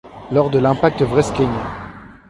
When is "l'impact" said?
0.57-1.01